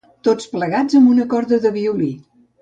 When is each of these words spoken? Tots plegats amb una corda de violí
Tots 0.27 0.47
plegats 0.53 0.97
amb 1.01 1.11
una 1.13 1.27
corda 1.35 1.61
de 1.67 1.73
violí 1.77 2.11